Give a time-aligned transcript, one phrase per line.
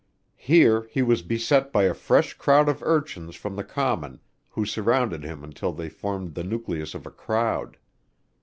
[0.39, 5.23] Here he was beset by a fresh crowd of urchins from the Common who surrounded
[5.23, 7.77] him until they formed the nucleus of a crowd.